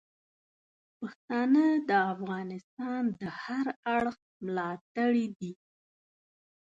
[0.99, 5.51] پښتانه د افغانستان د هر اړخ ملاتړي دي.